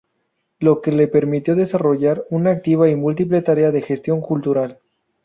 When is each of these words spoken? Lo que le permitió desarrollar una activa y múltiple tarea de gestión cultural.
Lo 0.57 0.81
que 0.81 0.91
le 0.91 1.07
permitió 1.07 1.55
desarrollar 1.55 2.25
una 2.31 2.49
activa 2.49 2.89
y 2.89 2.95
múltiple 2.95 3.43
tarea 3.43 3.69
de 3.69 3.83
gestión 3.83 4.19
cultural. 4.19 4.79